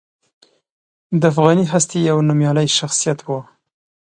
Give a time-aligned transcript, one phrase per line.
[1.19, 3.29] د افغاني هستې یو نومیالی شخصیت و.